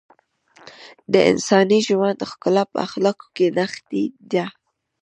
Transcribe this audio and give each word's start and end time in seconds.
د 1.13 1.15
انساني 1.31 1.79
ژوند 1.87 2.19
ښکلا 2.29 2.63
په 2.73 2.77
اخلاقو 2.87 3.27
کې 3.35 3.45
نغښتې 3.57 4.03
ده. 4.31 4.45